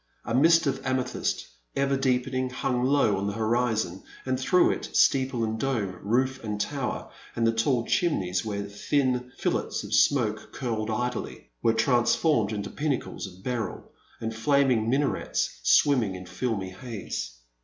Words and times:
A 0.25 0.33
mist 0.33 0.65
of 0.65 0.83
amethyst, 0.83 1.45
ever 1.75 1.95
deepening, 1.95 2.49
hung 2.49 2.83
low 2.83 3.17
on 3.17 3.27
the 3.27 3.33
horizon, 3.33 4.01
and 4.25 4.39
through 4.39 4.71
it, 4.71 4.89
steeple 4.97 5.43
and 5.43 5.59
dome, 5.59 5.99
roof 6.01 6.43
and 6.43 6.59
tower, 6.59 7.11
and 7.35 7.45
the 7.45 7.51
tall 7.51 7.85
chimneys 7.85 8.43
where 8.43 8.63
thin 8.63 9.31
fillets 9.37 9.83
of 9.83 9.93
smoke 9.93 10.51
curled 10.53 10.89
idly, 10.89 11.51
were 11.61 11.73
transformed 11.75 12.51
into 12.51 12.71
pinnacles 12.71 13.27
of 13.27 13.43
beryl 13.43 13.91
and 14.19 14.35
flaming 14.35 14.89
minarets, 14.89 15.59
swimming 15.61 16.15
in 16.15 16.25
filmy 16.25 16.71
haze. 16.71 17.37